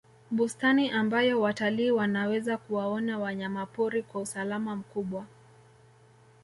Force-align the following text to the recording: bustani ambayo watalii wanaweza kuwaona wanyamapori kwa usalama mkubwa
bustani 0.31 0.89
ambayo 0.91 1.41
watalii 1.41 1.91
wanaweza 1.91 2.57
kuwaona 2.57 3.19
wanyamapori 3.19 4.03
kwa 4.03 4.21
usalama 4.21 4.75
mkubwa 4.75 5.25